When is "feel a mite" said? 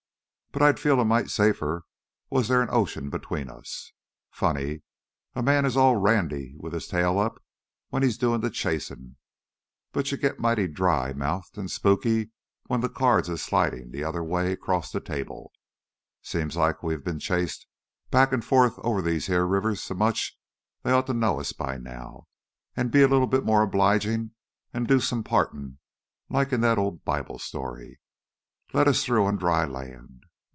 0.81-1.29